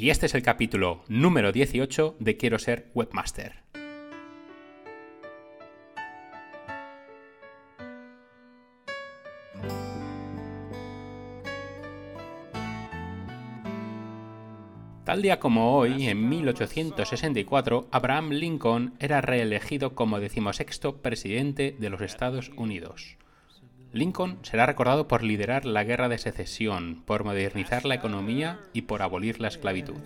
[0.00, 3.56] y este es el capítulo número 18 de Quiero ser webmaster.
[15.04, 22.00] Tal día como hoy, en 1864, Abraham Lincoln era reelegido como decimosexto presidente de los
[22.00, 23.18] Estados Unidos.
[23.92, 29.02] Lincoln será recordado por liderar la guerra de secesión, por modernizar la economía y por
[29.02, 29.96] abolir la esclavitud.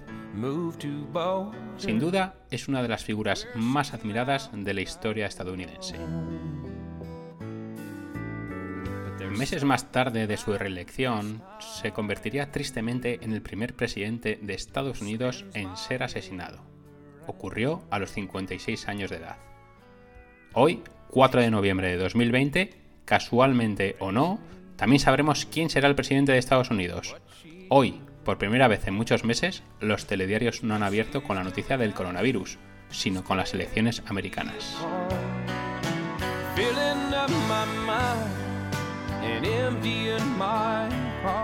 [1.76, 5.98] Sin duda, es una de las figuras más admiradas de la historia estadounidense.
[9.36, 15.00] Meses más tarde de su reelección, se convertiría tristemente en el primer presidente de Estados
[15.00, 16.62] Unidos en ser asesinado.
[17.26, 19.36] Ocurrió a los 56 años de edad.
[20.52, 24.38] Hoy, 4 de noviembre de 2020, casualmente o no,
[24.76, 27.16] también sabremos quién será el presidente de Estados Unidos.
[27.68, 31.78] Hoy, por primera vez en muchos meses, los telediarios no han abierto con la noticia
[31.78, 32.58] del coronavirus,
[32.90, 34.76] sino con las elecciones americanas.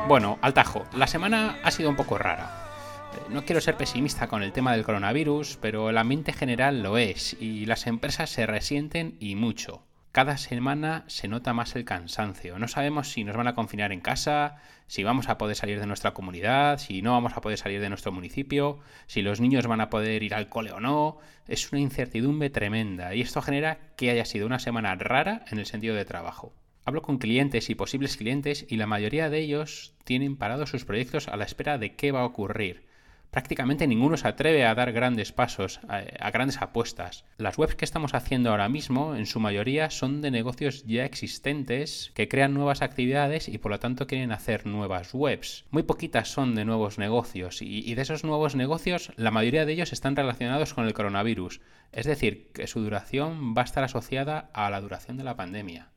[0.09, 2.69] Bueno, al tajo, la semana ha sido un poco rara.
[3.15, 6.99] Eh, no quiero ser pesimista con el tema del coronavirus, pero el ambiente general lo
[6.99, 9.85] es y las empresas se resienten y mucho.
[10.13, 12.59] Cada semana se nota más el cansancio.
[12.59, 14.57] No sabemos si nos van a confinar en casa,
[14.89, 17.89] si vamos a poder salir de nuestra comunidad, si no vamos a poder salir de
[17.89, 21.19] nuestro municipio, si los niños van a poder ir al cole o no.
[21.47, 25.67] Es una incertidumbre tremenda y esto genera que haya sido una semana rara en el
[25.67, 26.53] sentido de trabajo.
[26.85, 31.29] Hablo con clientes y posibles clientes y la mayoría de ellos tienen parados sus proyectos
[31.29, 32.90] a la espera de qué va a ocurrir.
[33.31, 37.25] Prácticamente ninguno se atreve a dar grandes pasos, a, grandes apuestas.
[37.37, 42.11] Las webs que estamos haciendo ahora mismo, en su mayoría, son de negocios ya existentes
[42.15, 45.65] que crean nuevas actividades y por lo tanto quieren hacer nuevas webs.
[45.71, 49.93] Muy poquitas son de nuevos negocios y, de esos nuevos negocios, la mayoría de ellos
[49.93, 51.61] están relacionados con el coronavirus.
[51.93, 55.91] Es decir, que su duración va a estar asociada a la duración de la pandemia.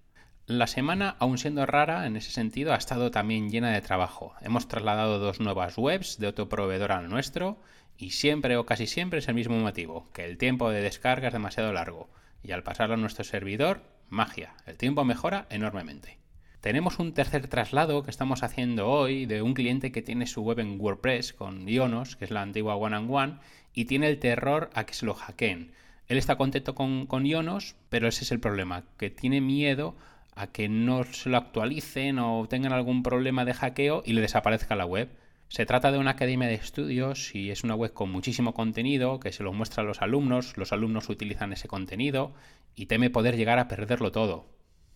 [0.46, 4.34] La semana, aun siendo rara en ese sentido, ha estado también llena de trabajo.
[4.42, 7.62] Hemos trasladado dos nuevas webs de otro proveedor al nuestro
[7.98, 11.34] y siempre o casi siempre es el mismo motivo, que el tiempo de descarga es
[11.34, 12.10] demasiado largo
[12.44, 16.20] y al pasarlo a nuestro servidor, magia, el tiempo mejora enormemente.
[16.60, 20.60] Tenemos un tercer traslado que estamos haciendo hoy de un cliente que tiene su web
[20.60, 23.38] en WordPress con Ionos, que es la antigua One and One,
[23.74, 25.72] y tiene el terror a que se lo hackeen.
[26.08, 30.13] Él está contento con, con Ionos, pero ese es el problema, que tiene miedo a
[30.52, 34.86] que no se lo actualicen o tengan algún problema de hackeo y le desaparezca la
[34.86, 35.10] web.
[35.48, 39.32] Se trata de una academia de estudios y es una web con muchísimo contenido que
[39.32, 42.34] se lo muestra a los alumnos, los alumnos utilizan ese contenido
[42.76, 44.48] y teme poder llegar a perderlo todo.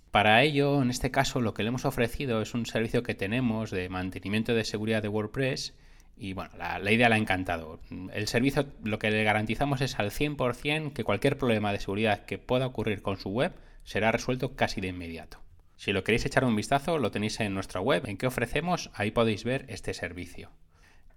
[0.10, 3.70] Para ello, en este caso, lo que le hemos ofrecido es un servicio que tenemos
[3.70, 5.76] de mantenimiento de seguridad de WordPress
[6.18, 7.80] y bueno, la, la idea le ha encantado.
[8.12, 12.40] El servicio lo que le garantizamos es al 100% que cualquier problema de seguridad que
[12.40, 13.54] pueda ocurrir con su web
[13.88, 15.40] será resuelto casi de inmediato.
[15.78, 19.12] Si lo queréis echar un vistazo, lo tenéis en nuestra web, en que ofrecemos, ahí
[19.12, 20.52] podéis ver este servicio.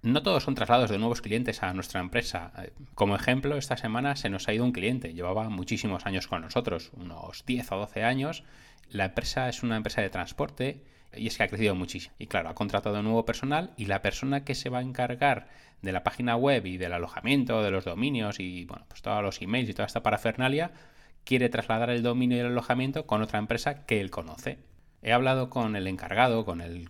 [0.02, 2.52] No todos son traslados de nuevos clientes a nuestra empresa.
[2.94, 6.92] Como ejemplo, esta semana se nos ha ido un cliente, llevaba muchísimos años con nosotros,
[6.94, 8.44] unos 10 o 12 años.
[8.88, 12.14] La empresa es una empresa de transporte y es que ha crecido muchísimo.
[12.20, 15.48] Y claro, ha contratado nuevo personal y la persona que se va a encargar
[15.82, 19.42] de la página web y del alojamiento, de los dominios y bueno, pues todos los
[19.42, 20.70] emails y toda esta parafernalia,
[21.24, 24.58] quiere trasladar el dominio y el alojamiento con otra empresa que él conoce.
[25.02, 26.88] He hablado con el encargado, con el,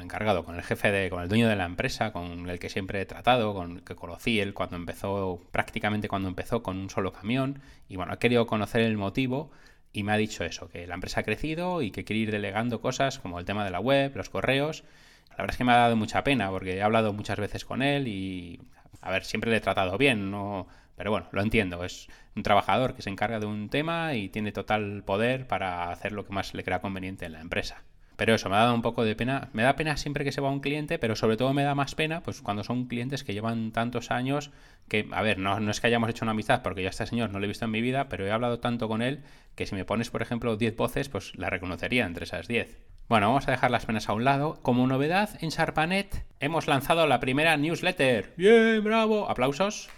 [0.00, 3.00] encargado, con el jefe de, con el dueño de la empresa, con el que siempre
[3.00, 7.12] he tratado, con el que conocí él cuando empezó, prácticamente cuando empezó con un solo
[7.12, 9.50] camión, y bueno, he querido conocer el motivo
[9.92, 12.80] y me ha dicho eso, que la empresa ha crecido y que quiere ir delegando
[12.80, 14.84] cosas como el tema de la web, los correos.
[15.30, 17.82] La verdad es que me ha dado mucha pena porque he hablado muchas veces con
[17.82, 18.60] él y,
[19.00, 22.94] a ver, siempre le he tratado bien, no, pero bueno, lo entiendo, es un trabajador
[22.94, 26.52] que se encarga de un tema y tiene total poder para hacer lo que más
[26.52, 27.84] le crea conveniente en la empresa.
[28.18, 29.48] Pero eso, me ha dado un poco de pena.
[29.52, 31.94] Me da pena siempre que se va un cliente, pero sobre todo me da más
[31.94, 34.50] pena pues cuando son clientes que llevan tantos años
[34.88, 37.30] que, a ver, no, no es que hayamos hecho una amistad, porque ya este señor
[37.30, 39.22] no lo he visto en mi vida, pero he hablado tanto con él
[39.54, 42.76] que si me pones, por ejemplo, 10 voces, pues la reconocería entre esas 10.
[43.08, 44.58] Bueno, vamos a dejar las penas a un lado.
[44.62, 48.34] Como novedad, en Sharpanet hemos lanzado la primera newsletter.
[48.36, 49.30] ¡Bien, bravo!
[49.30, 49.88] ¡Aplausos!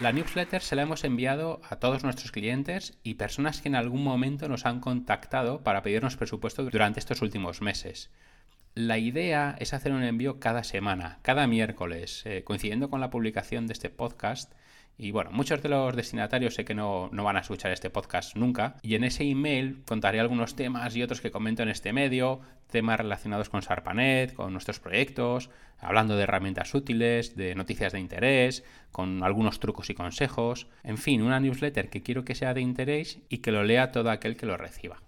[0.00, 4.02] La newsletter se la hemos enviado a todos nuestros clientes y personas que en algún
[4.02, 8.10] momento nos han contactado para pedirnos presupuesto durante estos últimos meses.
[8.74, 13.66] La idea es hacer un envío cada semana, cada miércoles, eh, coincidiendo con la publicación
[13.66, 14.52] de este podcast
[15.02, 18.76] y bueno, muchos de los destinatarios sé que no, van a escuchar este podcast nunca.
[18.82, 22.40] Y en ese email contaré algunos temas y otros que comento en este medio,
[22.70, 25.50] temas relacionados con Sarpanet, con nuestros proyectos,
[25.80, 28.62] hablando de herramientas útiles, de noticias de interés,
[28.92, 30.68] con algunos trucos y consejos.
[30.84, 34.08] En fin, una newsletter que quiero que sea de interés y que lo lea todo
[34.08, 35.02] aquel que lo reciba.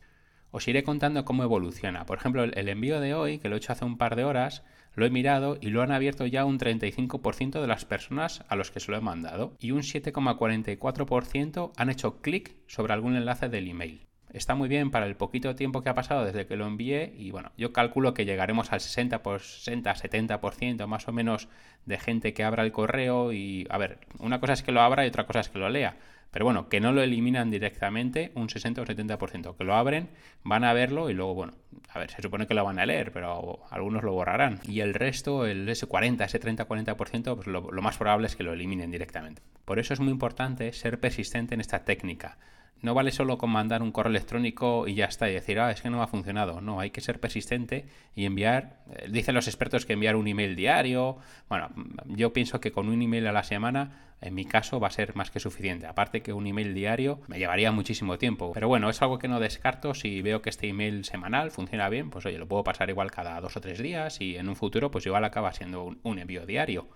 [0.56, 2.06] Os iré contando cómo evoluciona.
[2.06, 4.62] Por ejemplo, el envío de hoy, que lo he hecho hace un par de horas,
[4.94, 8.70] lo he mirado y lo han abierto ya un 35% de las personas a los
[8.70, 13.66] que se lo he mandado y un 7,44% han hecho clic sobre algún enlace del
[13.66, 14.06] email.
[14.32, 17.32] Está muy bien para el poquito tiempo que ha pasado desde que lo envié y
[17.32, 21.48] bueno, yo calculo que llegaremos al 60 60, 70% más o menos
[21.84, 25.04] de gente que abra el correo y a ver, una cosa es que lo abra
[25.04, 25.96] y otra cosa es que lo lea.
[26.34, 30.08] Pero bueno, que no lo eliminan directamente un 60 o 70%, que lo abren,
[30.42, 31.52] van a verlo y luego, bueno,
[31.90, 34.58] a ver, se supone que lo van a leer, pero algunos lo borrarán.
[34.66, 38.42] Y el resto, el ese 40, ese 30-40%, pues lo, lo más probable es que
[38.42, 39.42] lo eliminen directamente.
[39.64, 42.36] Por eso es muy importante ser persistente en esta técnica
[42.82, 45.80] no vale solo con mandar un correo electrónico y ya está, y decir, ah, es
[45.80, 46.60] que no ha funcionado.
[46.60, 50.54] No, hay que ser persistente y enviar, eh, dicen los expertos que enviar un email
[50.54, 51.16] diario.
[51.48, 51.70] Bueno,
[52.06, 55.16] yo pienso que con un email a la semana, en mi caso, va a ser
[55.16, 55.86] más que suficiente.
[55.86, 58.52] Aparte que un email diario me llevaría muchísimo tiempo.
[58.52, 59.94] Pero bueno, es algo que no descarto.
[59.94, 63.40] Si veo que este email semanal funciona bien, pues oye, lo puedo pasar igual cada
[63.40, 66.88] dos o tres días y en un futuro, pues igual acaba siendo un envío diario.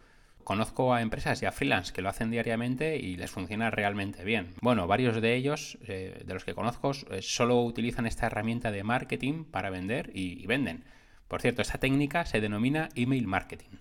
[0.44, 4.54] Conozco a empresas y a freelance que lo hacen diariamente y les funciona realmente bien.
[4.62, 8.82] Bueno, varios de ellos, eh, de los que conozco, eh, solo utilizan esta herramienta de
[8.82, 10.84] marketing para vender y, venden.
[11.28, 13.76] Por cierto, esta técnica se denomina email marketing.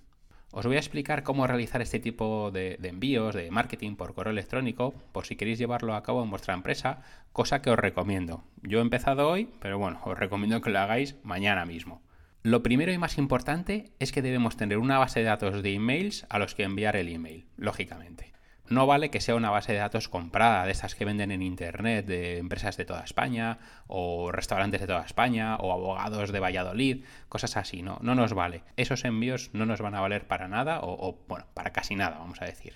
[0.51, 4.31] Os voy a explicar cómo realizar este tipo de, de, envíos de marketing por correo
[4.31, 7.01] electrónico, por si queréis llevarlo a cabo en vuestra empresa,
[7.31, 8.43] cosa que os recomiendo.
[8.61, 12.01] Yo he empezado hoy, pero bueno, os recomiendo que lo hagáis mañana mismo.
[12.47, 16.25] Lo primero y más importante es que debemos tener una base de datos de emails
[16.29, 18.31] a los que enviar el email, lógicamente.
[18.69, 22.05] No vale que sea una base de datos comprada, de estas que venden en Internet,
[22.05, 23.57] de empresas de toda España,
[23.87, 28.63] o restaurantes de toda España, o abogados de Valladolid, cosas así, no, no nos vale.
[28.77, 32.17] Esos envíos no nos van a valer para nada, o, o bueno, para casi nada,
[32.17, 32.75] vamos a decir.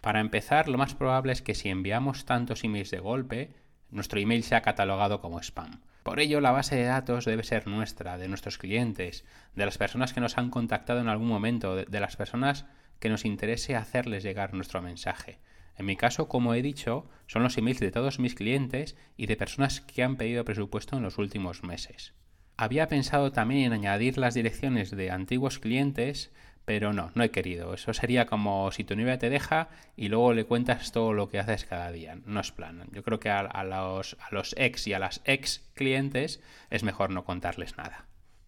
[0.00, 3.52] Para empezar, lo más probable es que si enviamos tantos emails de golpe,
[3.88, 5.80] nuestro email sea catalogado como spam.
[6.02, 10.12] Por ello, la base de datos debe ser nuestra, de nuestros clientes, de las personas
[10.12, 12.66] que nos han contactado en algún momento, de, las personas
[12.98, 15.38] que nos interese hacerles llegar nuestro mensaje.
[15.76, 19.36] En mi caso, como he dicho, son los emails de todos mis clientes y de
[19.36, 22.14] personas que han pedido presupuesto en los últimos meses.
[22.56, 26.32] Había pensado también en añadir las direcciones de antiguos clientes
[26.64, 27.74] pero no, no he querido.
[27.74, 31.38] Eso sería como si tu novia te deja y luego le cuentas todo lo que
[31.38, 32.18] haces cada día.
[32.24, 32.84] No es plan.
[32.92, 37.10] Yo creo que a, los, a los ex y a las ex clientes es mejor
[37.10, 38.06] no contarles nada.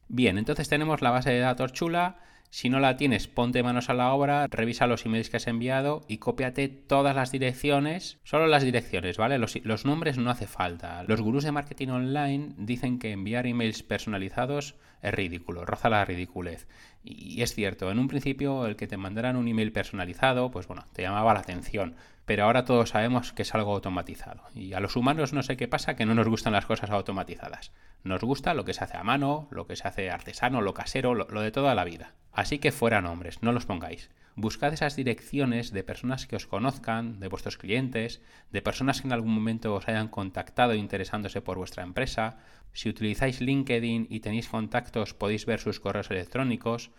[0.09, 2.19] Bien, entonces tenemos la base de datos chula
[2.55, 6.05] si no la tienes, ponte manos a la obra, revisa los emails que has enviado
[6.07, 9.39] y cópiate todas las direcciones, solo las direcciones, ¿vale?
[9.39, 11.03] Los, nombres no hace falta.
[11.03, 16.67] Los gurús de marketing online dicen que enviar emails personalizados es ridículo, roza la ridiculez.
[17.05, 20.87] Y es cierto, en un principio el que te mandaran un email personalizado, pues bueno,
[20.95, 21.95] te llamaba la atención,
[22.25, 24.43] pero ahora todos sabemos que es algo automatizado.
[24.55, 27.73] Y a los humanos no sé qué pasa, que no nos gustan las cosas automatizadas.
[28.03, 31.15] Nos gusta lo que se hace a mano, lo que se hace artesano, lo casero,
[31.15, 32.15] lo de toda la vida.
[32.33, 34.11] Así que fuera nombres, no los pongáis.
[34.37, 39.13] Buscad esas direcciones de personas que os conozcan, de vuestros clientes, de personas que en
[39.13, 42.39] algún momento os hayan contactado interesándose por vuestra empresa.
[42.73, 46.91] Si utilizáis LinkedIn y tenéis contactos, podéis ver sus correos electrónicos.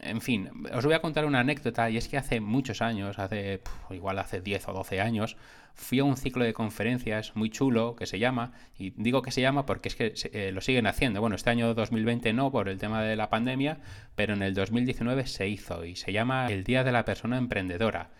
[0.00, 3.60] En fin, os voy a contar una anécdota y es que hace muchos años, hace
[3.90, 5.36] igual hace 10 o 12 años,
[5.74, 9.40] fui a un ciclo de conferencias muy chulo que se llama, y digo que se
[9.40, 11.20] llama porque es que eh, lo siguen haciendo.
[11.20, 13.78] Bueno, este año 2020 no por el tema de la pandemia,
[14.14, 18.10] pero en el 2019 se hizo y se llama el Día de la Persona Emprendedora.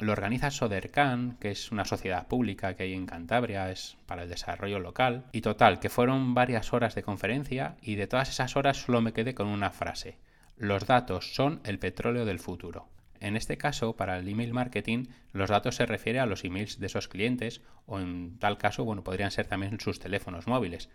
[0.00, 4.28] Lo organiza Sodercan, que es una sociedad pública que hay en Cantabria, es para el
[4.28, 5.24] desarrollo local.
[5.32, 9.12] Y total, que fueron varias horas de conferencia y de todas esas horas solo me
[9.12, 10.16] quedé con una frase.
[10.58, 12.88] Los datos son el petróleo del futuro.
[13.20, 16.86] En este caso, para el email marketing, los datos se refiere a los emails de
[16.86, 20.88] esos clientes o en tal caso, bueno, podrían ser también sus teléfonos móviles.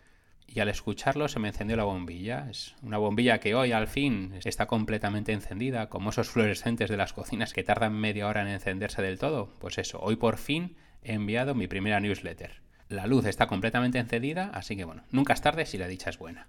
[0.48, 2.50] Y al escucharlo se me encendió la bombilla.
[2.50, 7.14] Es una bombilla que hoy al fin está completamente encendida, como esos fluorescentes de las
[7.14, 9.56] cocinas que tardan media hora en encenderse del todo.
[9.60, 12.62] Pues eso, hoy por fin he enviado mi primera newsletter.
[12.90, 16.18] La luz está completamente encendida, así que bueno, nunca es tarde si la dicha es
[16.18, 16.48] buena.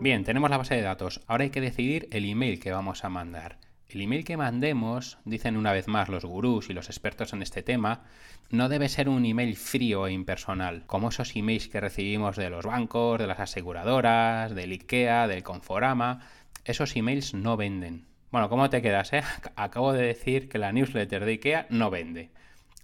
[0.00, 1.20] Bien, tenemos la base de datos.
[1.26, 3.58] Ahora hay que decidir el email que vamos a mandar.
[3.88, 7.64] El email que mandemos, dicen una vez más los gurús y los expertos en este
[7.64, 8.04] tema,
[8.50, 12.64] no debe ser un email frío e impersonal, como esos emails que recibimos de los
[12.64, 16.20] bancos, de las aseguradoras, del IKEA, del Conforama.
[16.64, 18.06] Esos emails no venden.
[18.30, 19.12] Bueno, ¿cómo te quedas?
[19.12, 19.22] Eh?
[19.56, 22.30] Acabo de decir que la newsletter de IKEA no vende.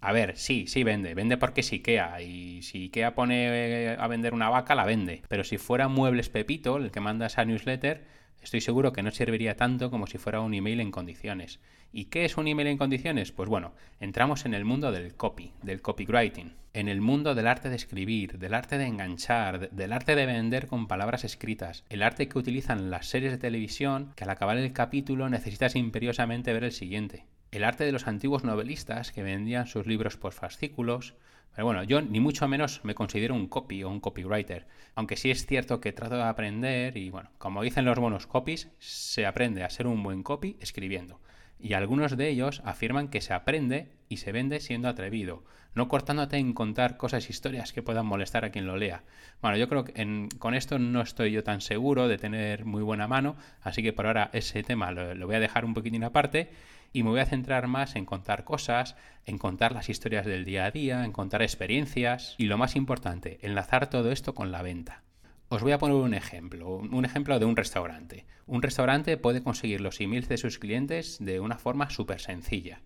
[0.05, 1.15] A ver, sí, sí vende.
[1.15, 2.21] Vende porque es IKEA.
[2.21, 5.23] Y si IKEA pone a vender una vaca, la vende.
[5.29, 8.05] Pero si fuera Muebles Pepito, el que manda esa newsletter,
[8.43, 11.59] estoy seguro que no serviría tanto como si fuera un email en condiciones.
[11.91, 13.33] ¿Y qué es un email en condiciones?
[13.33, 17.71] Pues bueno, entramos en el mundo del copy, del copywriting, en el mundo del arte
[17.71, 22.29] de escribir, del arte de enganchar, del arte de vender con palabras escritas, el arte
[22.29, 26.73] que utilizan las series de televisión que al acabar el capítulo necesitas imperiosamente ver el
[26.73, 27.25] siguiente.
[27.55, 31.15] El arte de los antiguos novelistas que vendían sus libros por fascículos,
[31.55, 35.31] pero bueno, yo ni mucho menos me considero un copy o un copywriter, aunque sí
[35.31, 39.63] es cierto que trato de aprender y bueno, como dicen los buenos copies, se aprende
[39.63, 41.21] a ser un buen copy escribiendo.
[41.59, 45.45] Y algunos de ellos afirman que se aprende y se vende siendo atrevido,
[45.75, 49.03] no cortándote en contar cosas, historias que puedan molestar a quien lo lea.
[49.41, 53.09] Bueno, yo creo que con esto no estoy yo tan seguro de tener muy buena
[53.09, 56.51] mano, así que por ahora ese tema lo, lo voy a dejar un poquitín aparte
[56.93, 58.97] y me voy a centrar más en contar cosas,
[59.27, 63.39] en contar las historias del día a día, en contar experiencias y lo más importante,
[63.43, 65.03] enlazar todo esto con la venta.
[65.49, 68.25] Os voy a poner un ejemplo, un ejemplo de un restaurante.
[68.47, 72.81] Un restaurante puede conseguir los emails de sus clientes de una forma súper sencilla.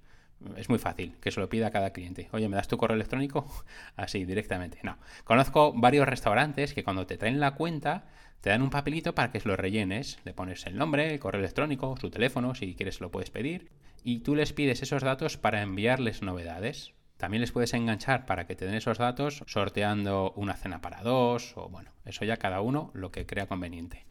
[0.57, 2.29] Es muy fácil que se lo pida a cada cliente.
[2.33, 3.47] Oye, ¿me das tu correo electrónico?
[3.97, 4.79] Así, directamente.
[4.83, 4.99] No.
[5.25, 8.07] Conozco varios restaurantes que cuando te traen la cuenta
[8.41, 10.19] te dan un papelito para que lo rellenes.
[10.25, 13.71] Le pones el nombre, el correo electrónico, su teléfono, si quieres lo puedes pedir.
[14.05, 16.93] Y tú les pides esos datos para enviarles novedades.
[17.19, 21.53] También les puedes enganchar para que te den esos datos sorteando una cena para dos
[21.57, 24.07] o bueno, eso ya cada uno lo que crea conveniente.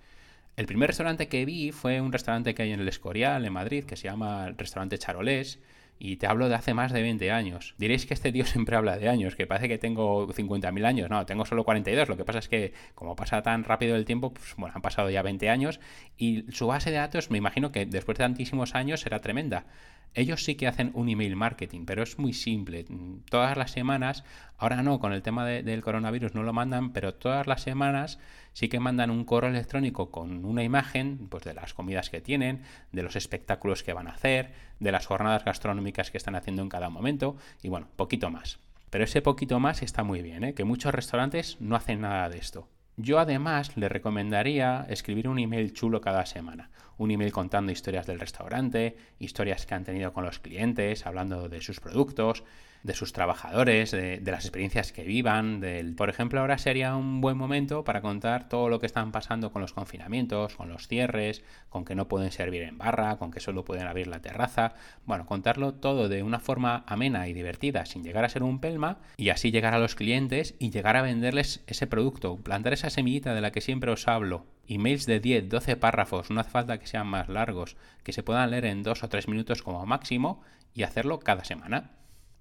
[0.57, 3.85] El primer restaurante que vi fue un restaurante que hay en el Escorial, en Madrid,
[3.85, 5.59] que se llama el restaurante Charolés
[5.99, 7.75] y te hablo de hace más de 20 años.
[7.77, 11.09] Diréis que este tío siempre habla de años, que parece que tengo 50.000 años.
[11.09, 12.09] No, tengo solo 42.
[12.09, 15.09] Lo que pasa es que, como pasa tan rápido el tiempo, pues bueno, han pasado
[15.09, 15.79] ya 20 años
[16.17, 19.65] y su base de datos, me imagino que después de tantísimos años será tremenda.
[20.13, 22.85] Ellos sí que hacen un email marketing, pero es muy simple.
[23.29, 24.23] Todas las semanas,
[24.57, 28.19] ahora no, con el tema del coronavirus no lo mandan, pero todas las semanas
[28.53, 32.63] sí que mandan un correo electrónico con una imagen pues, de las comidas que tienen,
[32.91, 36.69] de los espectáculos que van a hacer, de las jornadas gastronómicas que están haciendo en
[36.69, 38.59] cada momento y bueno, poquito más.
[38.89, 40.53] Pero ese poquito más está muy bien, ¿eh?
[40.53, 42.67] que muchos restaurantes no hacen nada de esto.
[42.99, 46.71] Yo además le recomendaría escribir un email chulo cada semana.
[46.97, 51.61] Un email contando historias del restaurante, historias que han tenido con los clientes, hablando de
[51.61, 52.43] sus productos,
[52.83, 55.59] de sus trabajadores, de, las experiencias que vivan.
[55.59, 59.51] Del, por ejemplo, ahora sería un buen momento para contar todo lo que están pasando
[59.51, 63.39] con los confinamientos, con los cierres, con que no pueden servir en barra, con que
[63.39, 64.73] solo pueden abrir la terraza.
[65.05, 68.99] Bueno, contarlo todo de una forma amena y divertida, sin llegar a ser un pelma,
[69.17, 73.33] y así llegar a los clientes y llegar a venderles ese producto, plantar esa semillita
[73.33, 74.45] de la que siempre os hablo.
[74.67, 78.51] Emails de 10, 12 párrafos, no hace falta que sean más largos, que se puedan
[78.51, 80.41] leer en 2 o 3 minutos como máximo
[80.73, 81.91] y hacerlo cada semana.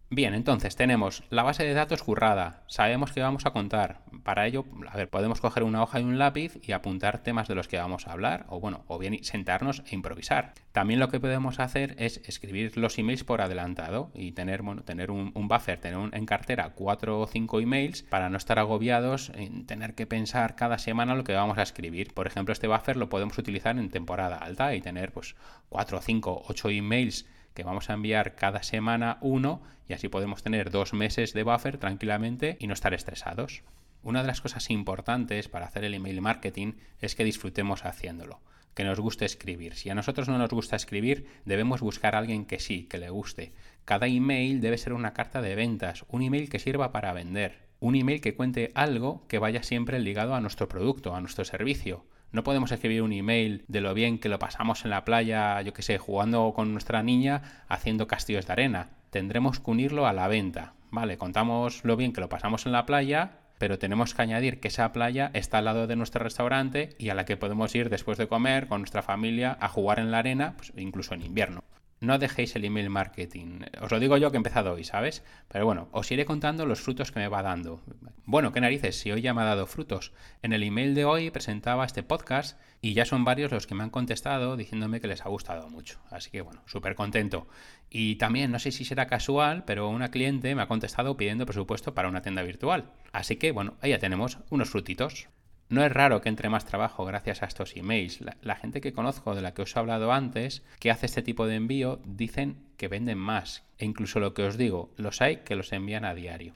[0.08, 4.02] Bien, entonces tenemos la base de datos currada, sabemos que vamos a contar.
[4.22, 7.56] Para ello, a ver, podemos coger una hoja y un lápiz y apuntar temas de
[7.56, 10.54] los que vamos a hablar, o bueno, o bien sentarnos e improvisar.
[10.70, 15.10] También lo que podemos hacer es escribir los emails por adelantado y tener, bueno, tener
[15.10, 19.94] un, buffer, tener en cartera cuatro o cinco emails para no estar agobiados en tener
[19.94, 22.14] que pensar cada semana lo que vamos a escribir.
[22.14, 25.34] Por ejemplo, este buffer lo podemos utilizar en temporada alta y tener pues
[25.68, 30.70] cuatro, cinco, ocho emails que vamos a enviar cada semana uno y así podemos tener
[30.70, 33.64] dos meses de buffer tranquilamente y no estar estresados.
[34.02, 38.40] Una de las cosas importantes para hacer el email marketing es que disfrutemos haciéndolo,
[38.74, 39.74] que nos guste escribir.
[39.74, 43.10] Si a nosotros no nos gusta escribir, debemos buscar a alguien que sí, que le
[43.10, 43.52] guste.
[43.86, 47.94] Cada email debe ser una carta de ventas, un email que sirva para vender, un
[47.94, 52.04] email que cuente algo que vaya siempre ligado a nuestro producto, a nuestro servicio.
[52.36, 55.72] No podemos escribir un email de lo bien que lo pasamos en la playa, yo
[55.72, 58.90] que sé, jugando con nuestra niña, haciendo castillos de arena.
[59.08, 60.74] Tendremos que unirlo a la venta.
[60.90, 64.68] Vale, contamos lo bien que lo pasamos en la playa, pero tenemos que añadir que
[64.68, 68.18] esa playa está al lado de nuestro restaurante y a la que podemos ir después
[68.18, 71.64] de comer con nuestra familia a jugar en la arena, pues incluso en invierno
[72.00, 73.60] no dejéis el email marketing.
[73.80, 75.24] Os lo digo yo que he empezado hoy, ¿sabes?
[75.48, 77.80] Pero bueno, os iré contando los frutos que me va dando.
[78.28, 80.12] Bueno, qué narices, si hoy ya me ha dado frutos.
[80.42, 83.84] En el email de hoy presentaba este podcast y ya son varios los que me
[83.84, 86.00] han contestado diciéndome que les ha gustado mucho.
[86.10, 87.46] Así que bueno, súper contento.
[87.88, 91.94] Y también, no sé si será casual, pero una cliente me ha contestado pidiendo presupuesto
[91.94, 92.90] para una tienda virtual.
[93.12, 95.28] Así que bueno, ahí ya tenemos unos frutitos.
[95.68, 98.24] No es raro que entre más trabajo gracias a estos emails.
[98.40, 101.46] La, gente que conozco, de la que os he hablado antes, que hace este tipo
[101.46, 103.62] de envío, dicen que venden más.
[103.78, 106.54] E incluso lo que os digo, los hay que los envían a diario.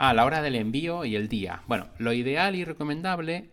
[0.00, 1.62] Ah, la hora del envío y el día.
[1.66, 3.50] Bueno, lo ideal y recomendable,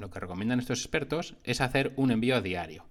[0.00, 2.84] lo que recomiendan estos expertos, es hacer un envío diario.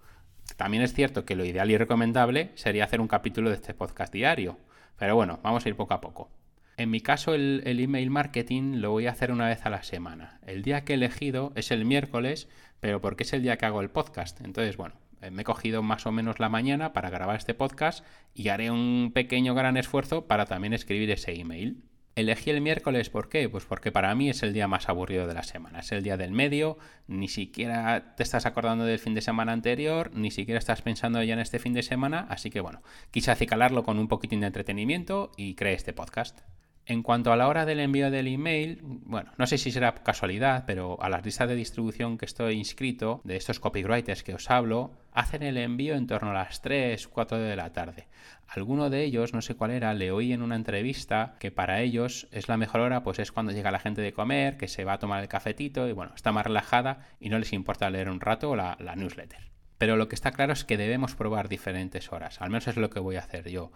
[0.56, 4.14] También es cierto que lo ideal y recomendable sería hacer un capítulo de este podcast
[4.14, 4.58] diario.
[4.98, 6.32] Pero bueno, vamos a ir poco a poco.
[6.78, 10.40] En mi caso, el, email marketing lo voy a hacer una vez a la semana.
[10.48, 12.48] El día que he elegido es el miércoles,
[12.80, 14.40] pero porque es el día que hago el podcast.
[14.40, 18.06] Entonces, bueno, eh, me he cogido más o menos la mañana para grabar este podcast
[18.34, 21.84] y haré un pequeño gran esfuerzo para también escribir ese email.
[22.16, 23.50] Elegí el miércoles, ¿por qué?
[23.50, 26.16] Pues porque para mí es el día más aburrido de la semana, es el día
[26.16, 26.78] del medio,
[27.08, 31.34] ni siquiera te estás acordando del fin de semana anterior, ni siquiera estás pensando ya
[31.34, 35.32] en este fin de semana, así que bueno, quise acicalarlo con un poquitín de entretenimiento
[35.38, 36.42] y creé este podcast.
[36.86, 40.66] En cuanto a la hora del envío del email, bueno, no sé si será casualidad,
[40.68, 44.92] pero a las listas de distribución que estoy inscrito, de estos copywriters que os hablo,
[45.14, 48.08] hacen el envío en torno a las 3, 4 de la tarde.
[48.50, 52.28] Alguno de ellos, no sé cuál era, le oí en una entrevista que para ellos
[52.32, 54.94] es la mejor hora, pues es cuando llega la gente de comer, que se va
[54.94, 58.20] a tomar el cafetito y bueno, está más relajada y no les importa leer un
[58.20, 59.53] rato la, la newsletter.
[59.84, 62.42] Pero lo que está claro es que debemos probar diferentes horas.
[62.42, 63.74] Al menos es lo que voy a hacer yo.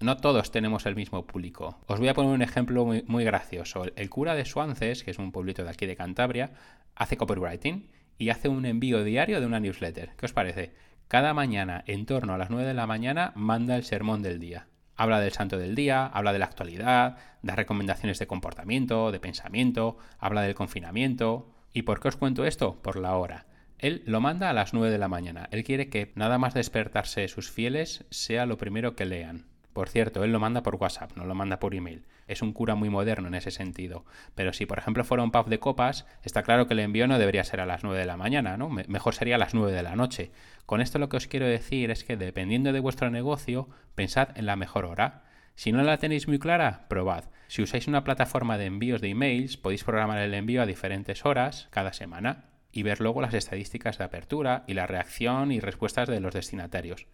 [0.00, 1.78] No todos tenemos el mismo público.
[1.88, 3.84] Os voy a poner un ejemplo muy, gracioso.
[3.94, 6.52] El, cura de Suances, que es un pueblito de aquí de Cantabria,
[6.94, 10.12] hace copywriting y hace un envío diario de una newsletter.
[10.16, 10.72] ¿Qué os parece?
[11.06, 14.68] Cada mañana, en torno a las 9 de la mañana, manda el sermón del día.
[14.96, 19.98] Habla del santo del día, habla de la actualidad, da recomendaciones de comportamiento, de pensamiento,
[20.18, 21.50] habla del confinamiento.
[21.74, 22.80] ¿Y por qué os cuento esto?
[22.80, 23.51] Por la hora.
[23.82, 25.48] Él lo manda a las 9 de la mañana.
[25.50, 29.46] Él quiere que nada más despertarse sus fieles sea lo primero que lean.
[29.72, 32.04] Por cierto, él lo manda por WhatsApp, no lo manda por email.
[32.28, 34.04] Es un cura muy moderno en ese sentido.
[34.36, 37.18] Pero si, por ejemplo, fuera un pub de copas, está claro que el envío no
[37.18, 38.68] debería ser a las 9 de la mañana, ¿no?
[38.68, 40.30] Mejor sería a las 9 de la noche.
[40.64, 44.46] Con esto lo que os quiero decir es que dependiendo de vuestro negocio, pensad en
[44.46, 45.24] la mejor hora.
[45.56, 47.24] Si no la tenéis muy clara, probad.
[47.48, 51.66] Si usáis una plataforma de envíos de emails, podéis programar el envío a diferentes horas
[51.72, 56.20] cada semana y ver luego las estadísticas de apertura y la reacción y respuestas de
[56.20, 57.06] los destinatarios.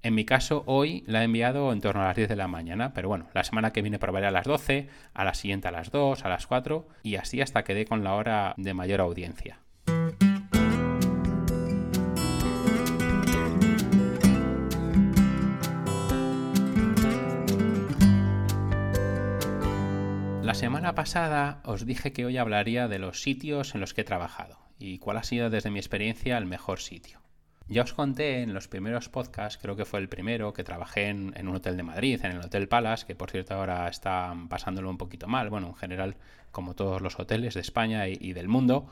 [0.00, 2.92] En mi caso, hoy la he enviado en torno a las 10 de la mañana,
[2.94, 5.90] pero bueno, la semana que viene probaré a las 12, a la siguiente a las
[5.90, 9.60] 2, a las 4 y así hasta que dé con la hora de mayor audiencia.
[20.42, 24.04] La semana pasada os dije que hoy hablaría de los sitios en los que he
[24.04, 27.20] trabajado y cuál ha sido desde mi experiencia el mejor sitio.
[27.70, 31.34] Ya os conté en los primeros podcasts, creo que fue el primero, que trabajé en,
[31.46, 34.96] un hotel de Madrid, en el Hotel Palace, que por cierto ahora está pasándolo un
[34.96, 36.16] poquito mal, bueno, en general
[36.50, 38.88] como todos los hoteles de España y, del mundo.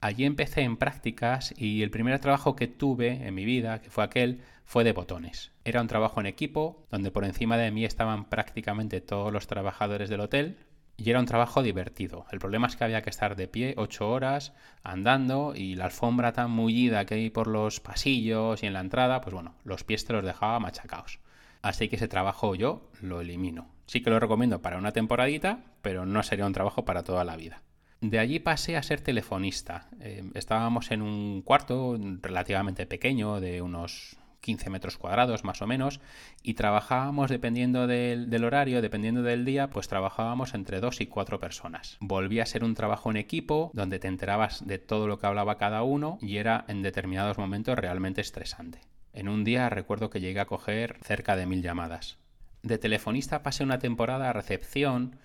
[0.00, 4.04] Allí empecé en prácticas y el primer trabajo que tuve en mi vida, que fue
[4.04, 5.50] aquel, fue de botones.
[5.64, 10.08] Era un trabajo en equipo, donde por encima de mí estaban prácticamente todos los trabajadores
[10.08, 10.56] del hotel,
[11.00, 12.26] y era un trabajo divertido.
[12.30, 16.32] El problema es que había que estar de pie ocho horas andando y la alfombra
[16.32, 20.04] tan mullida que hay por los pasillos y en la entrada, pues bueno, los pies
[20.04, 21.18] te los dejaba machacados.
[21.62, 23.68] Así que ese trabajo yo lo elimino.
[23.86, 27.36] Sí que lo recomiendo para una temporadita, pero no sería un trabajo para toda la
[27.36, 27.62] vida.
[28.00, 29.88] De allí pasé a ser telefonista.
[30.00, 36.00] Eh, estábamos en un cuarto relativamente pequeño, de unos 15 metros cuadrados más o menos,
[36.42, 41.96] y trabajábamos dependiendo del, horario, dependiendo del día, pues trabajábamos entre dos y cuatro personas.
[42.00, 45.58] Volvía a ser un trabajo en equipo, donde te enterabas de todo lo que hablaba
[45.58, 48.80] cada uno y era en determinados momentos realmente estresante.
[49.12, 52.18] En un día recuerdo que llegué a coger cerca de mil llamadas.
[52.62, 55.16] De telefonista pasé una temporada a recepción,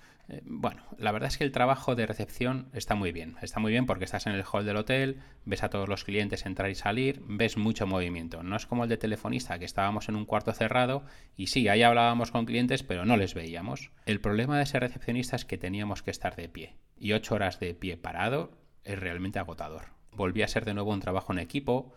[0.46, 3.36] bueno, la verdad es que el trabajo de recepción está muy bien.
[3.42, 6.46] Está muy bien porque estás en el hall del hotel, ves a todos los clientes
[6.46, 8.42] entrar y salir, ves mucho movimiento.
[8.42, 11.04] No es como el de telefonista, que estábamos en un cuarto cerrado
[11.36, 13.92] y sí, ahí hablábamos con clientes, pero no les veíamos.
[14.06, 16.76] El problema de ser recepcionista es que teníamos que estar de pie.
[16.98, 19.94] Y ocho horas de pie parado es realmente agotador.
[20.12, 21.94] Volví a ser de nuevo un trabajo en equipo,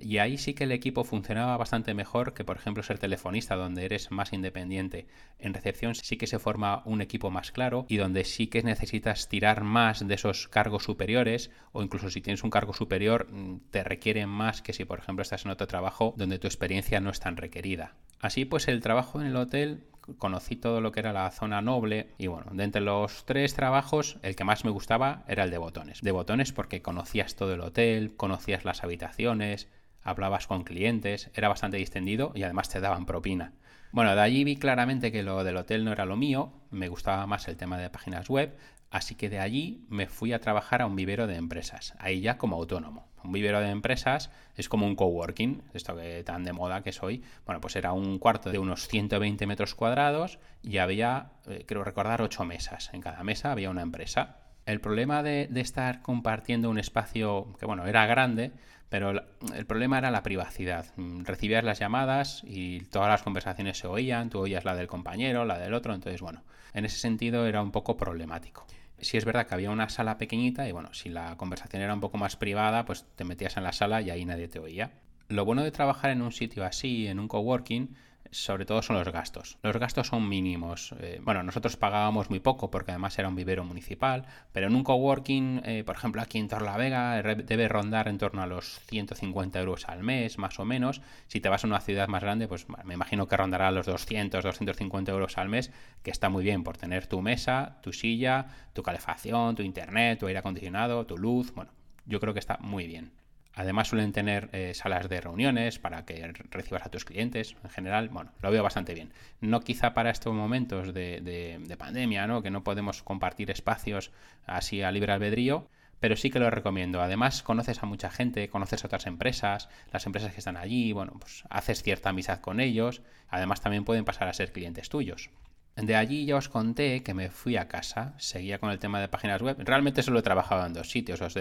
[0.00, 3.84] y ahí sí que el equipo funcionaba bastante mejor que, por ejemplo, ser telefonista, donde
[3.84, 5.06] eres más independiente.
[5.38, 9.28] En recepción sí que se forma un equipo más claro y donde sí que necesitas
[9.28, 13.84] tirar más de esos cargos superiores o incluso si tienes un cargo superior mm, te
[13.84, 17.20] requieren más que si, por ejemplo, estás en otro trabajo donde tu experiencia no es
[17.20, 17.96] tan requerida.
[18.20, 19.84] Así pues, el trabajo en el hotel
[20.18, 24.18] conocí todo lo que era la zona noble y bueno, de entre los tres trabajos
[24.22, 26.00] el que más me gustaba era el de botones.
[26.02, 29.68] De botones porque conocías todo el hotel, conocías las habitaciones,
[30.02, 33.52] hablabas con clientes, era bastante distendido y además te daban propina.
[33.92, 37.26] Bueno, de allí vi claramente que lo del hotel no era lo mío, me gustaba
[37.26, 38.56] más el tema de páginas web,
[38.90, 42.38] Así que de allí me fui a trabajar a un vivero de empresas, ahí ya
[42.38, 43.08] como autónomo.
[43.26, 47.22] Un vivero de empresas es como un coworking, esto que tan de moda que soy.
[47.44, 52.22] Bueno, pues era un cuarto de unos 120 metros cuadrados y había, eh, creo recordar,
[52.22, 52.90] ocho mesas.
[52.92, 54.38] En cada mesa había una empresa.
[54.64, 58.52] El problema de, estar compartiendo un espacio que, bueno, era grande,
[58.88, 59.10] pero
[59.54, 60.86] el problema era la privacidad.
[60.96, 65.44] Mm, recibías las llamadas y todas las conversaciones se oían, tú oías la del compañero,
[65.44, 66.42] la del otro, entonces, bueno,
[66.74, 68.66] en ese sentido era un poco problemático.
[68.98, 72.00] Si es verdad que había una sala pequeñita y bueno, si la conversación era un
[72.00, 74.92] poco más privada, pues te metías en la sala y ahí nadie te oía.
[75.28, 77.94] Lo bueno de trabajar en un sitio así, en un coworking,
[78.36, 79.58] sobre todo son los gastos.
[79.62, 80.94] Los gastos son mínimos.
[81.00, 84.84] Eh, bueno, nosotros pagábamos muy poco porque además era un vivero municipal, pero en un
[84.84, 89.88] coworking, eh, por ejemplo aquí en Torlavega, debe rondar en torno a los 150 euros
[89.88, 91.00] al mes, más o menos.
[91.28, 94.44] Si te vas a una ciudad más grande, pues me imagino que rondará los 200,
[94.44, 95.72] 250 euros al mes,
[96.02, 100.26] que está muy bien por tener tu mesa, tu silla, tu calefacción, tu internet, tu
[100.26, 101.52] aire acondicionado, tu luz.
[101.54, 101.72] Bueno,
[102.04, 103.12] yo creo que está muy bien.
[103.56, 107.56] Además suelen tener eh, salas de reuniones para que recibas a tus clientes.
[107.64, 109.14] En general, bueno, lo veo bastante bien.
[109.40, 112.42] No quizá para estos momentos de, pandemia, ¿no?
[112.42, 114.12] que no podemos compartir espacios
[114.44, 117.00] así a libre albedrío, pero sí que lo recomiendo.
[117.00, 121.14] Además, conoces a mucha gente, conoces a otras empresas, las empresas que están allí, bueno,
[121.18, 123.00] pues haces cierta amistad con ellos.
[123.30, 125.30] Además, también pueden pasar a ser clientes tuyos.
[125.76, 129.08] De allí ya os conté que me fui a casa, seguía con el tema de
[129.08, 129.58] páginas web.
[129.58, 131.34] Realmente solo he trabajado en dos sitios, os,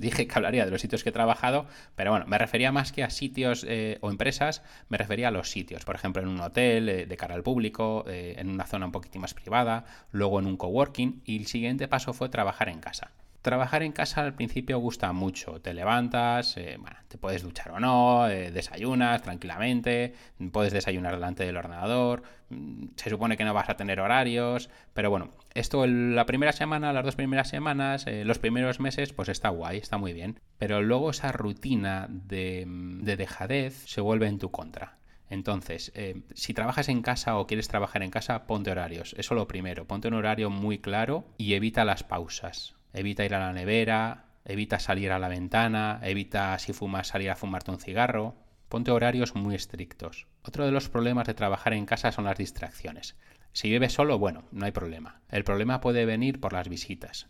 [0.00, 3.04] dije que hablaría de los sitios que he trabajado, pero bueno, me refería más que
[3.04, 5.84] a sitios eh, o empresas, me refería a los sitios.
[5.84, 8.92] Por ejemplo, en un hotel eh, de cara al público, eh, en una zona un
[8.92, 13.12] poquitín más privada, luego en un coworking y el siguiente paso fue trabajar en casa.
[13.46, 15.60] Trabajar en casa al principio gusta mucho.
[15.60, 20.14] Te levantas, eh, bueno, te puedes duchar o no, eh, desayunas tranquilamente,
[20.50, 25.10] puedes desayunar delante del ordenador, mm, se supone que no vas a tener horarios, pero
[25.10, 29.50] bueno, esto la primera semana, las dos primeras semanas, eh, los primeros meses, pues está
[29.50, 30.40] guay, está muy bien.
[30.58, 34.98] Pero luego esa rutina de, de dejadez se vuelve en tu contra.
[35.30, 35.92] Entonces,
[36.34, 39.14] si trabajas en casa o quieres trabajar en casa, ponte horarios.
[39.18, 39.84] Eso lo primero.
[39.84, 44.78] Ponte un horario muy claro y evita las pausas evita ir a la nevera, evita
[44.78, 48.34] salir a la ventana, evita si fumas salir a fumarte un cigarro.
[48.68, 50.26] Ponte horarios muy estrictos.
[50.42, 53.16] Otro de los problemas de trabajar en casa son las distracciones.
[53.52, 55.20] Si vives solo, bueno, no hay problema.
[55.30, 57.26] El problema puede venir por las visitas.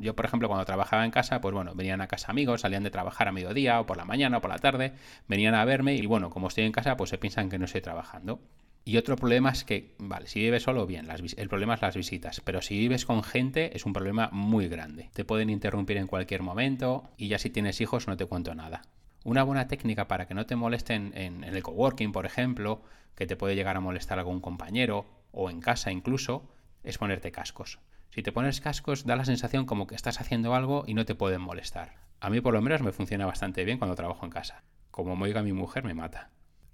[0.00, 2.90] Yo, por ejemplo, cuando trabajaba en casa, pues bueno, venían a casa amigos, salían de
[2.90, 4.92] trabajar a mediodía o por la mañana o por la tarde,
[5.26, 7.80] venían a verme y bueno, como estoy en casa, pues se piensan que no estoy
[7.80, 8.40] trabajando.
[8.84, 12.40] Y otro problema es que, vale, si vives solo, bien, el problema es las visitas,
[12.40, 15.10] pero si vives con gente es un problema muy grande.
[15.12, 18.82] Te pueden interrumpir en cualquier momento y ya si tienes hijos no te cuento nada.
[19.22, 22.82] Una buena técnica para que no te molesten en, en el coworking, por ejemplo,
[23.14, 26.48] que te puede llegar a molestar algún compañero o en casa incluso,
[26.82, 27.78] es ponerte cascos.
[28.10, 31.14] Si te pones cascos da la sensación como que estás haciendo algo y no te
[31.14, 31.96] pueden molestar.
[32.18, 34.62] A mí por lo menos me funciona bastante bien cuando trabajo en casa.
[34.90, 36.30] Como me oiga mi mujer me mata.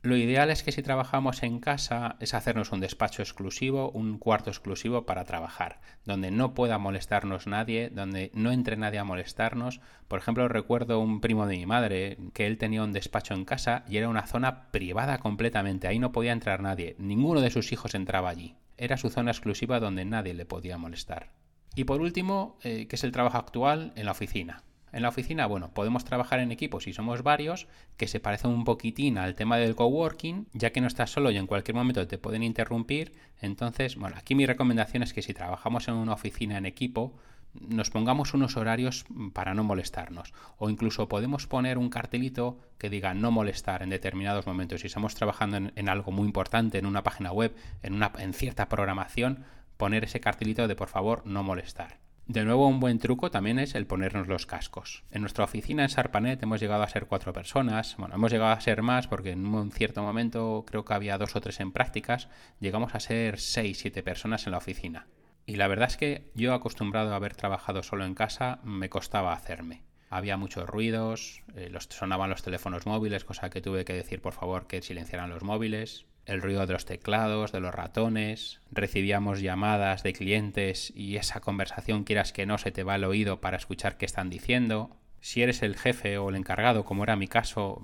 [0.06, 4.50] Lo ideal es que si trabajamos en casa es hacernos un despacho exclusivo, un cuarto
[4.50, 9.80] exclusivo para trabajar, donde no pueda molestarnos nadie, donde no entre nadie a molestarnos.
[10.06, 13.84] Por ejemplo, recuerdo un primo de mi madre que él tenía un despacho en casa
[13.88, 17.96] y era una zona privada completamente, ahí no podía entrar nadie, ninguno de sus hijos
[17.96, 18.54] entraba allí.
[18.76, 21.32] Era su zona exclusiva donde nadie le podía molestar.
[21.74, 24.62] Y por último, eh, que es el trabajo actual en la oficina.
[24.96, 28.64] En la oficina, bueno, podemos trabajar en equipos y somos varios, que se parecen un
[28.64, 32.16] poquitín al tema del coworking, ya que no estás solo y en cualquier momento te
[32.16, 33.12] pueden interrumpir.
[33.42, 37.12] Entonces, bueno, aquí mi recomendación es que si trabajamos en una oficina en equipo,
[37.52, 39.04] nos pongamos unos horarios
[39.34, 40.32] para no molestarnos.
[40.56, 44.80] O incluso podemos poner un cartelito que diga no molestar en determinados momentos.
[44.80, 48.70] Si estamos trabajando en, algo muy importante, en una página web, en, una, en cierta
[48.70, 49.44] programación,
[49.76, 52.05] poner ese cartelito de por favor no molestar.
[52.28, 55.04] De nuevo, un buen truco también es el ponernos los cascos.
[55.12, 57.94] En nuestra oficina en Sarpanet hemos llegado a ser cuatro personas.
[57.98, 61.36] Bueno, hemos llegado a ser más porque en un cierto momento creo que había dos
[61.36, 62.28] o tres en prácticas.
[62.58, 65.06] Llegamos a ser seis, siete personas en la oficina.
[65.46, 69.32] Y la verdad es que yo acostumbrado a haber trabajado solo en casa, me costaba
[69.32, 69.84] hacerme.
[70.10, 74.32] Había muchos ruidos, eh, los, sonaban los teléfonos móviles, cosa que tuve que decir por
[74.32, 80.02] favor que silenciaran los móviles el ruido de los teclados, de los ratones, recibíamos llamadas
[80.02, 83.96] de clientes y esa conversación quieras que no se te va al oído para escuchar
[83.96, 84.90] qué están diciendo.
[85.20, 87.80] Si eres el jefe o el encargado, como era mi caso,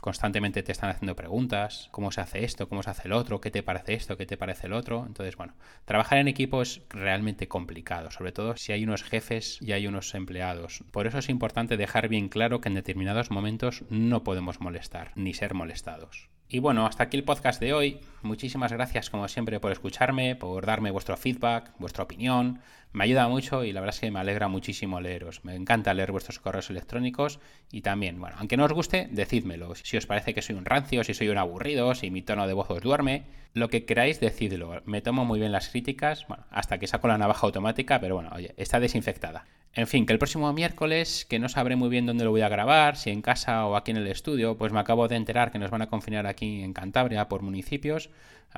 [0.00, 3.50] constantemente te están haciendo preguntas, cómo se hace esto, cómo se hace el otro, qué
[3.50, 5.04] te parece esto, qué te parece el otro.
[5.06, 9.72] Entonces, bueno, trabajar en equipo es realmente complicado, sobre todo si hay unos jefes y
[9.72, 10.84] hay unos empleados.
[10.90, 15.34] Por eso es importante dejar bien claro que en determinados momentos no podemos molestar, ni
[15.34, 16.28] ser molestados.
[16.50, 18.00] Y bueno, hasta aquí el podcast de hoy.
[18.22, 22.60] Muchísimas gracias como siempre por escucharme, por darme vuestro feedback, vuestra opinión.
[22.90, 25.44] Me ayuda mucho y la verdad es que me alegra muchísimo leeros.
[25.44, 27.38] Me encanta leer vuestros correos electrónicos
[27.70, 29.74] y también, bueno, aunque no os guste, decídmelo.
[29.74, 32.54] Si os parece que soy un rancio, si soy un aburrido, si mi tono de
[32.54, 34.80] voz os duerme, lo que queráis, decidlo.
[34.86, 38.30] Me tomo muy bien las críticas, bueno, hasta que saco la navaja automática, pero bueno,
[38.34, 39.44] oye, está desinfectada.
[39.74, 42.48] En fin, que el próximo miércoles, que no sabré muy bien dónde lo voy a
[42.48, 45.58] grabar, si en casa o aquí en el estudio, pues me acabo de enterar que
[45.58, 48.10] nos van a confinar aquí en Cantabria por municipios,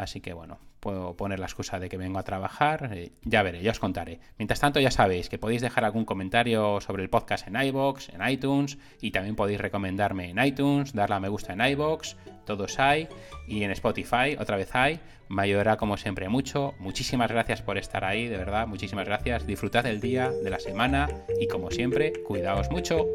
[0.03, 3.63] así que bueno, puedo poner la excusa de que vengo a trabajar, eh, ya veré,
[3.63, 4.19] ya os contaré.
[4.39, 8.27] Mientras tanto, ya sabéis que podéis dejar algún comentario sobre el podcast en iBox, en
[8.29, 13.09] iTunes, y también podéis recomendarme en iTunes, darle a me gusta en iBox, todos hay,
[13.47, 15.01] y en Spotify, otra vez hay.
[15.29, 16.75] Me ayudará como siempre mucho.
[16.81, 19.47] Muchísimas gracias por estar ahí, de verdad, muchísimas gracias.
[19.47, 21.09] Disfrutad del día, de la semana,
[21.41, 23.07] y como siempre, cuidaos mucho.